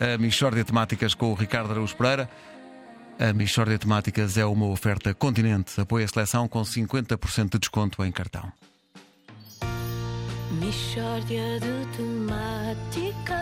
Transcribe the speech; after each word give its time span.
a 0.00 0.18
Michórdia 0.18 0.64
Temáticas 0.64 1.14
com 1.14 1.30
o 1.30 1.34
Ricardo 1.34 1.70
Araújo 1.72 1.96
Pereira. 1.96 2.28
A 3.18 3.32
Michórdia 3.32 3.78
Temáticas 3.78 4.36
é 4.36 4.44
uma 4.44 4.66
oferta 4.66 5.14
continente. 5.14 5.80
Apoia 5.80 6.04
a 6.04 6.08
seleção 6.08 6.48
com 6.48 6.62
50% 6.62 7.52
de 7.52 7.58
desconto 7.58 8.04
em 8.04 8.10
cartão. 8.10 8.52
Mishória 10.60 11.60
de 11.60 11.96
temáticas. 11.96 13.34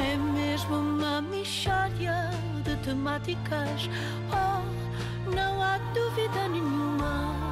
É 0.00 0.16
mesmo 0.16 0.76
uma 0.76 1.20
mishória 1.20 2.30
de 2.64 2.76
temáticas. 2.84 3.88
Oh, 4.30 5.30
não 5.30 5.62
há 5.62 5.78
dúvida 5.92 6.48
nenhuma 6.48 7.47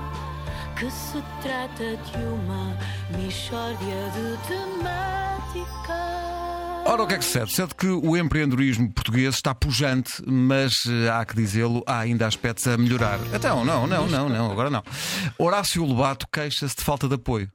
que 0.76 0.90
se 0.90 1.22
trata 1.40 1.96
de 1.96 2.24
uma 2.24 2.76
mishória 3.16 4.10
de 4.12 4.36
temáticas. 4.46 5.96
Ora, 6.84 7.02
o 7.02 7.06
que 7.06 7.14
é 7.14 7.18
que 7.18 7.24
sucede? 7.24 7.50
Sucede 7.50 7.74
que 7.74 7.86
o 7.86 8.14
empreendedorismo 8.14 8.92
português 8.92 9.34
está 9.36 9.54
pujante, 9.54 10.22
mas 10.26 10.84
eh, 10.86 11.08
há 11.08 11.24
que 11.24 11.34
dizê-lo, 11.34 11.82
há 11.86 12.00
ainda 12.00 12.26
aspectos 12.26 12.66
a 12.68 12.76
melhorar. 12.76 13.18
Então, 13.34 13.64
não, 13.64 13.86
não, 13.86 14.06
não, 14.06 14.28
não, 14.28 14.52
agora 14.52 14.68
não. 14.68 14.82
Horácio 15.38 15.82
Lobato 15.82 16.28
queixa-se 16.30 16.76
de 16.76 16.84
falta 16.84 17.08
de 17.08 17.14
apoio. 17.14 17.50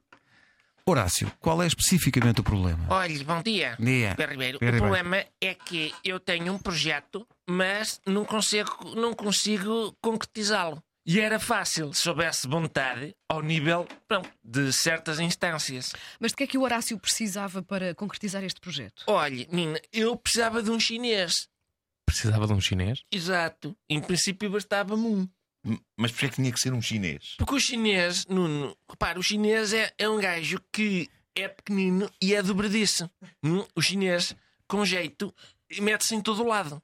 Horácio, 0.84 1.30
qual 1.38 1.62
é 1.62 1.66
especificamente 1.68 2.40
o 2.40 2.42
problema? 2.44 2.84
Olhe, 2.88 3.22
bom 3.22 3.40
dia. 3.40 3.76
Dia. 3.78 4.14
Pedro 4.16 4.32
Ribeiro. 4.32 4.58
Pedro 4.58 4.74
o 4.74 4.84
Ribeiro. 4.84 5.04
problema 5.04 5.24
é 5.40 5.54
que 5.54 5.94
eu 6.04 6.18
tenho 6.18 6.52
um 6.52 6.58
projeto, 6.58 7.24
mas 7.48 8.00
não 8.04 8.24
consigo, 8.24 8.96
não 8.96 9.14
consigo 9.14 9.96
concretizá-lo. 10.02 10.82
E 11.04 11.18
era 11.18 11.40
fácil 11.40 11.92
se 11.92 12.08
houvesse 12.08 12.46
vontade 12.46 13.14
ao 13.28 13.42
nível 13.42 13.88
pronto, 14.06 14.30
de 14.42 14.72
certas 14.72 15.18
instâncias. 15.18 15.92
Mas 16.20 16.30
de 16.30 16.36
que 16.36 16.44
é 16.44 16.46
que 16.46 16.56
o 16.56 16.62
Horácio 16.62 16.96
precisava 16.98 17.60
para 17.60 17.92
concretizar 17.94 18.44
este 18.44 18.60
projeto? 18.60 19.02
Olhe, 19.08 19.48
Nina, 19.50 19.80
eu 19.92 20.16
precisava 20.16 20.62
de 20.62 20.70
um 20.70 20.78
chinês. 20.78 21.48
Precisava 22.06 22.46
de 22.46 22.52
um 22.52 22.60
chinês? 22.60 23.02
Exato. 23.10 23.76
Em 23.88 24.00
princípio 24.00 24.48
bastava-me 24.48 25.06
um. 25.06 25.28
Mas 25.96 26.12
porquê 26.12 26.26
é 26.26 26.28
que 26.28 26.36
tinha 26.36 26.52
que 26.52 26.60
ser 26.60 26.72
um 26.72 26.82
chinês? 26.82 27.34
Porque 27.36 27.54
o 27.54 27.60
chinês, 27.60 28.26
Nuno, 28.26 28.76
repara, 28.88 29.18
o 29.18 29.22
chinês 29.22 29.72
é, 29.72 29.92
é 29.98 30.08
um 30.08 30.20
gajo 30.20 30.60
que 30.72 31.08
é 31.34 31.48
pequenino 31.48 32.08
e 32.20 32.34
é 32.34 32.42
dobradiço. 32.42 33.10
Hum? 33.42 33.64
O 33.74 33.82
chinês, 33.82 34.36
com 34.68 34.84
jeito, 34.84 35.34
mete-se 35.80 36.14
em 36.14 36.20
todo 36.20 36.42
o 36.42 36.46
lado. 36.46 36.80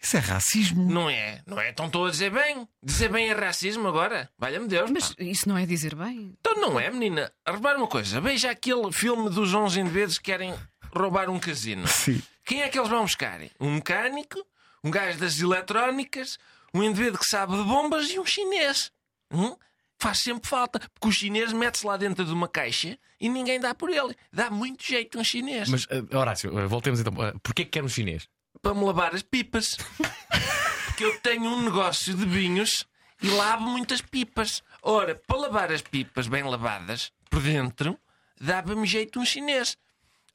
Isso 0.00 0.16
é 0.16 0.20
racismo. 0.20 0.90
Não 0.90 1.08
é? 1.10 1.42
Não 1.46 1.58
é? 1.58 1.70
Estão 1.70 1.90
todos 1.90 2.08
a 2.08 2.12
dizer 2.12 2.30
bem. 2.30 2.68
Dizer 2.82 3.08
bem 3.08 3.28
é 3.28 3.32
racismo 3.32 3.88
agora? 3.88 4.30
Valha-me 4.38 4.68
Deus. 4.68 4.90
Mas 4.90 5.14
pá. 5.14 5.24
isso 5.24 5.48
não 5.48 5.56
é 5.56 5.66
dizer 5.66 5.94
bem. 5.94 6.34
Então 6.40 6.60
não 6.60 6.78
é, 6.78 6.90
menina. 6.90 7.32
Repara 7.46 7.78
uma 7.78 7.88
coisa. 7.88 8.20
Veja 8.20 8.50
aquele 8.50 8.92
filme 8.92 9.30
dos 9.30 9.52
11 9.52 9.80
indivíduos 9.80 10.18
que 10.18 10.24
querem 10.24 10.54
roubar 10.94 11.28
um 11.28 11.38
casino. 11.38 11.86
Sim. 11.88 12.22
Quem 12.44 12.62
é 12.62 12.68
que 12.68 12.78
eles 12.78 12.88
vão 12.88 13.02
buscar? 13.02 13.40
Um 13.58 13.74
mecânico, 13.74 14.44
um 14.84 14.90
gajo 14.90 15.18
das 15.18 15.40
eletrónicas, 15.40 16.38
um 16.72 16.82
indivíduo 16.82 17.18
que 17.18 17.26
sabe 17.26 17.56
de 17.56 17.64
bombas 17.64 18.10
e 18.10 18.18
um 18.18 18.24
chinês. 18.24 18.92
Hum? 19.32 19.56
Faz 19.98 20.18
sempre 20.18 20.48
falta, 20.48 20.78
porque 20.78 21.08
o 21.08 21.10
chinês 21.12 21.52
mete-se 21.52 21.86
lá 21.86 21.96
dentro 21.96 22.24
de 22.24 22.32
uma 22.32 22.46
caixa 22.46 22.98
e 23.18 23.28
ninguém 23.28 23.58
dá 23.58 23.74
por 23.74 23.90
ele. 23.90 24.14
Dá 24.30 24.50
muito 24.50 24.84
jeito 24.84 25.18
um 25.18 25.24
chinês. 25.24 25.68
Mas, 25.68 25.86
eh, 25.88 26.16
Horácio, 26.16 26.56
eh, 26.58 26.66
voltemos 26.66 27.00
então. 27.00 27.14
Uh, 27.14 27.38
Porquê 27.40 27.64
que 27.64 27.70
quer 27.70 27.82
um 27.82 27.88
chinês? 27.88 28.28
Para 28.62 28.74
me 28.74 28.84
lavar 28.84 29.14
as 29.14 29.22
pipas. 29.22 29.76
porque 30.86 31.04
eu 31.04 31.20
tenho 31.20 31.44
um 31.50 31.62
negócio 31.62 32.14
de 32.14 32.24
vinhos 32.24 32.86
e 33.22 33.28
lavo 33.28 33.64
muitas 33.64 34.00
pipas. 34.00 34.62
Ora, 34.82 35.14
para 35.14 35.36
lavar 35.36 35.72
as 35.72 35.82
pipas 35.82 36.26
bem 36.26 36.42
lavadas, 36.42 37.12
por 37.30 37.42
dentro, 37.42 37.98
dava-me 38.40 38.86
jeito 38.86 39.20
um 39.20 39.24
chinês. 39.24 39.76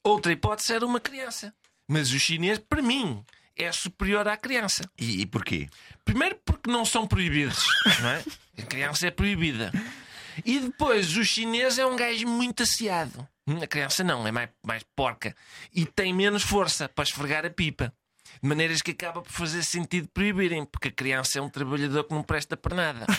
Outra 0.03 0.31
hipótese 0.31 0.73
era 0.73 0.85
uma 0.85 0.99
criança. 0.99 1.53
Mas 1.87 2.11
o 2.11 2.19
chinês, 2.19 2.57
para 2.59 2.81
mim, 2.81 3.23
é 3.55 3.71
superior 3.71 4.27
à 4.27 4.37
criança. 4.37 4.83
E, 4.97 5.21
e 5.21 5.25
porquê? 5.25 5.67
Primeiro 6.05 6.39
porque 6.45 6.71
não 6.71 6.85
são 6.85 7.05
proibidos, 7.07 7.65
não 8.01 8.09
é? 8.09 8.23
A 8.57 8.61
criança 8.63 9.07
é 9.07 9.11
proibida. 9.11 9.71
E 10.45 10.59
depois, 10.59 11.15
o 11.17 11.25
chinês 11.25 11.77
é 11.77 11.85
um 11.85 11.95
gajo 11.95 12.27
muito 12.27 12.63
aciado. 12.63 13.27
Hum, 13.45 13.61
A 13.61 13.67
criança 13.67 14.03
não, 14.03 14.25
é 14.25 14.31
mais, 14.31 14.49
mais 14.65 14.83
porca. 14.95 15.35
E 15.73 15.85
tem 15.85 16.13
menos 16.13 16.43
força 16.43 16.87
para 16.87 17.03
esfregar 17.03 17.45
a 17.45 17.49
pipa. 17.49 17.93
De 18.41 18.47
maneiras 18.47 18.81
que 18.81 18.91
acaba 18.91 19.21
por 19.21 19.31
fazer 19.31 19.63
sentido 19.63 20.07
proibirem, 20.13 20.65
porque 20.65 20.89
a 20.89 20.91
criança 20.91 21.39
é 21.39 21.41
um 21.41 21.49
trabalhador 21.49 22.03
que 22.03 22.13
não 22.13 22.23
presta 22.23 22.55
para 22.55 22.75
nada. 22.75 23.05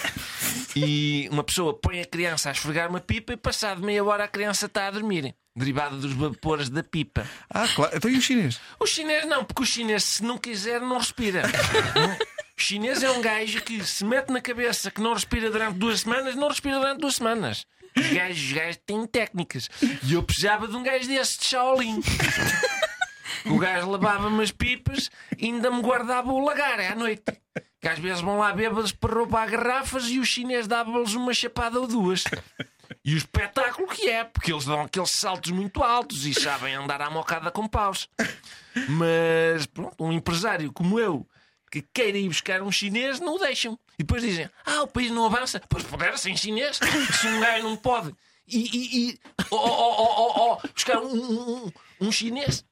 E 0.74 1.28
uma 1.30 1.44
pessoa 1.44 1.78
põe 1.78 2.00
a 2.00 2.04
criança 2.04 2.48
a 2.48 2.52
esfregar 2.52 2.88
uma 2.88 3.00
pipa 3.00 3.32
e 3.32 3.36
passado 3.36 3.82
meia 3.82 4.02
hora 4.04 4.24
a 4.24 4.28
criança 4.28 4.66
está 4.66 4.86
a 4.86 4.90
dormir, 4.90 5.34
derivada 5.54 5.96
dos 5.96 6.12
vapores 6.12 6.70
da 6.70 6.82
pipa. 6.82 7.26
Ah, 7.50 7.68
claro. 7.68 7.94
Então 7.94 8.10
e 8.10 8.16
o 8.16 8.22
chinês? 8.22 8.60
O 8.78 8.86
chinês 8.86 9.26
não, 9.26 9.44
porque 9.44 9.62
o 9.62 9.66
chinês, 9.66 10.04
se 10.04 10.22
não 10.22 10.38
quiser, 10.38 10.80
não 10.80 10.98
respira. 10.98 11.42
O 12.54 12.64
chinês 12.64 13.02
é 13.02 13.10
um 13.10 13.20
gajo 13.20 13.60
que 13.62 13.84
se 13.84 14.04
mete 14.04 14.30
na 14.30 14.40
cabeça 14.40 14.90
que 14.90 15.00
não 15.00 15.14
respira 15.14 15.50
durante 15.50 15.78
duas 15.78 16.00
semanas, 16.00 16.36
não 16.36 16.48
respira 16.48 16.78
durante 16.78 17.00
duas 17.00 17.16
semanas. 17.16 17.66
Os 17.96 18.06
gajos, 18.06 18.42
os 18.44 18.52
gajos 18.52 18.80
têm 18.86 19.06
técnicas. 19.06 19.68
E 20.04 20.12
eu 20.12 20.22
precisava 20.22 20.68
de 20.68 20.76
um 20.76 20.82
gajo 20.82 21.08
desse 21.08 21.40
de 21.40 21.46
Shaolin. 21.46 22.00
O 23.46 23.58
gajo 23.58 23.90
lavava-me 23.90 24.42
as 24.42 24.50
pipas 24.50 25.10
e 25.36 25.46
ainda 25.46 25.70
me 25.70 25.82
guardava 25.82 26.32
o 26.32 26.44
lagar 26.44 26.78
à 26.80 26.94
noite. 26.94 27.24
Que 27.80 27.88
às 27.88 27.98
vezes 27.98 28.20
vão 28.20 28.38
lá 28.38 28.52
bêbados 28.52 28.92
para 28.92 29.14
roubar 29.14 29.50
garrafas 29.50 30.04
e 30.08 30.18
o 30.18 30.24
chinês 30.24 30.66
dava-lhes 30.66 31.14
uma 31.14 31.34
chapada 31.34 31.80
ou 31.80 31.86
duas. 31.86 32.24
E 33.04 33.14
o 33.14 33.16
espetáculo 33.16 33.88
que 33.88 34.08
é, 34.08 34.22
porque 34.22 34.52
eles 34.52 34.64
dão 34.64 34.82
aqueles 34.82 35.10
saltos 35.10 35.50
muito 35.50 35.82
altos 35.82 36.24
e 36.24 36.34
sabem 36.34 36.74
andar 36.74 37.00
à 37.00 37.10
mocada 37.10 37.50
com 37.50 37.66
paus. 37.66 38.08
Mas 38.88 39.66
pronto, 39.66 40.04
um 40.04 40.12
empresário 40.12 40.72
como 40.72 41.00
eu 41.00 41.26
que 41.70 41.80
queira 41.80 42.18
ir 42.18 42.28
buscar 42.28 42.60
um 42.60 42.70
chinês 42.70 43.18
não 43.18 43.36
o 43.36 43.38
deixam. 43.38 43.78
E 43.98 44.02
depois 44.02 44.22
dizem: 44.22 44.48
Ah, 44.64 44.82
o 44.82 44.86
país 44.86 45.10
não 45.10 45.24
avança. 45.24 45.60
Pois 45.68 45.82
puder 45.82 46.18
sem 46.18 46.36
chinês, 46.36 46.78
se 46.78 47.26
um 47.26 47.40
gajo 47.40 47.62
não 47.64 47.76
pode. 47.76 48.14
E, 48.46 48.58
e, 48.58 49.08
e 49.08 49.20
oh, 49.50 49.56
oh, 49.56 49.94
oh, 49.98 50.14
oh, 50.16 50.58
oh, 50.62 50.68
buscar 50.68 50.98
um, 50.98 51.64
um, 51.64 51.72
um 52.02 52.12
chinês. 52.12 52.64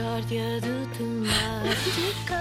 Mishória 0.00 0.60
de 0.62 0.86
temáticas. 0.96 2.40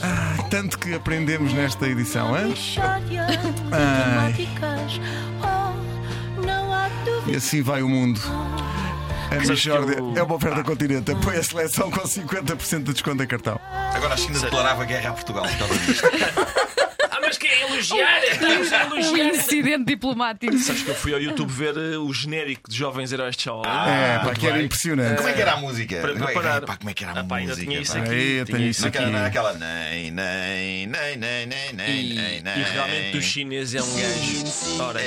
Ah, 0.00 0.36
tanto 0.48 0.78
que 0.78 0.94
aprendemos 0.94 1.52
nesta 1.52 1.88
edição, 1.88 2.38
hein? 2.38 2.46
Mishória 2.50 3.26
de 3.26 3.36
temáticas. 3.64 5.00
Oh, 5.42 6.40
não 6.40 6.72
há 6.72 6.88
E 6.88 7.04
dúvida. 7.04 7.38
assim 7.38 7.62
vai 7.62 7.82
o 7.82 7.88
mundo. 7.88 8.20
A 9.32 9.34
Michórdia 9.44 9.96
eu- 9.98 10.12
é 10.16 10.22
uma 10.22 10.36
oferta 10.36 10.62
continente. 10.62 11.10
Apoia 11.10 11.40
a 11.40 11.42
seleção 11.42 11.90
com 11.90 12.06
50% 12.06 12.84
de 12.84 12.92
desconto 12.92 13.20
em 13.20 13.26
cartão. 13.26 13.58
Agora 13.92 14.14
a 14.14 14.16
China 14.16 14.38
declarava 14.38 14.84
guerra 14.84 15.10
a 15.10 15.12
Portugal 15.14 15.44
por 15.48 15.58
causa 15.58 15.74
disto. 15.80 16.04
Ah, 17.24 17.28
mas 17.28 17.38
quem 17.38 17.50
é 17.50 17.62
elogiar? 17.62 18.22
Estamos 18.24 18.72
a 18.72 18.86
Um 18.86 18.96
elogiar. 18.98 19.28
incidente 19.34 19.84
diplomático. 19.84 20.58
Sabes 20.58 20.82
que 20.82 20.90
eu 20.90 20.94
fui 20.94 21.14
ao 21.14 21.20
YouTube 21.20 21.50
ver 21.50 21.74
eh, 21.76 21.96
o 21.96 22.12
genérico 22.12 22.68
de 22.70 22.76
Jovens 22.76 23.12
Heróis 23.12 23.34
de 23.36 23.42
Shaolin. 23.42 23.68
é, 23.68 24.18
pá, 24.24 24.34
que 24.34 24.46
era 24.46 24.60
impressionante. 24.62 25.16
Como 25.16 25.28
é 25.28 25.32
que 25.32 25.40
era 25.42 25.52
a 25.52 25.56
música? 25.56 25.96
Para 26.00 26.12
Como 26.12 26.24
é- 26.24 26.26
preparar. 26.32 26.60
pá, 26.62 26.76
como 26.76 26.90
é 26.90 26.94
que 26.94 27.04
era 27.04 27.12
a 27.14 27.20
Ah, 27.20 27.24
pá, 27.24 27.36
ainda 27.36 27.50
música? 27.52 27.66
tinha 27.70 27.80
isso 27.82 27.92
pá? 27.92 27.98
aqui. 28.00 28.10
Aí, 28.10 28.32
eu 28.36 28.44
tinha 28.44 28.58
tenho 28.58 28.70
isso 28.70 28.86
aqui. 28.86 28.98
Naquela, 28.98 29.20
naquela 29.22 29.52
nem, 29.54 30.10
nem, 30.10 30.86
nem, 30.86 31.16
nem, 31.16 31.46
nem, 31.46 31.72
nem, 31.72 32.00
E, 32.00 32.14
nem, 32.14 32.38
e 32.38 32.42
nem. 32.42 32.62
realmente 32.64 33.16
o 33.16 33.22
chinês 33.22 33.74
é 33.74 33.82
um 33.82 33.94
gajo. 33.94 34.82
Ora, 34.82 35.00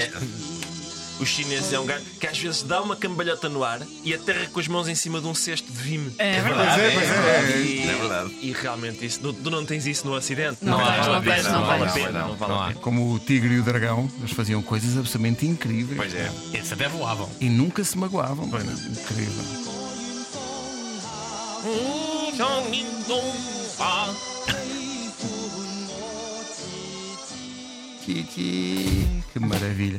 o 1.20 1.26
chinês 1.26 1.72
é 1.74 1.80
um 1.80 1.86
gajo 1.86 2.04
que 2.20 2.28
às 2.28 2.38
vezes 2.38 2.64
dá 2.64 2.82
uma 2.82 2.96
cambalhota 2.96 3.50
no 3.50 3.64
ar 3.64 3.82
e 4.04 4.14
aterra 4.14 4.48
com 4.52 4.60
as 4.60 4.68
mãos 4.68 4.88
em 4.88 4.96
cima 4.96 5.20
de 5.20 5.28
um 5.28 5.34
cesto 5.36 5.72
de 5.72 5.78
vime. 5.78 6.14
É 6.18 6.42
verdade, 6.42 6.82
Pois 6.82 6.84
é, 6.84 6.92
pois 6.94 7.10
é, 7.10 7.22
verdade. 7.22 7.58
E, 7.58 7.82
É 7.90 7.96
verdade. 7.96 8.36
e 8.42 8.52
realmente 8.54 9.06
isso, 9.06 9.20
tu, 9.20 9.34
tu 9.34 9.50
não 9.50 9.66
tens 9.66 9.86
isso 9.86 10.06
no 10.08 10.14
Ocidente? 10.16 10.58
Não 10.62 10.78
vale 10.78 10.96
tens, 10.96 11.08
a 11.08 11.12
não 11.12 11.22
tens, 11.22 11.44
não 11.46 11.52
não 11.52 11.66
vale 11.66 11.84
a 11.84 11.92
pena, 11.92 12.20
não 12.28 12.36
vale 12.36 12.52
Não 12.54 12.64
a 12.64 12.68
pena. 12.68 12.80
Como 12.82 13.14
o 13.14 13.20
tigre 13.20 13.56
e 13.56 13.60
o 13.60 13.64
dragão, 13.64 14.10
eles 14.20 14.32
faziam 14.32 14.62
coisas 14.62 14.98
absolutamente 14.98 15.46
incríveis. 15.46 15.98
Pois 15.98 16.14
é. 16.14 16.32
Esses 16.54 16.72
até 16.72 16.88
voavam. 16.88 17.30
E 17.40 17.50
nunca 17.50 17.84
se 17.84 17.98
magoavam. 17.98 18.46
Incrível. 18.46 19.68
Que 29.34 29.40
maravilha. 29.40 29.96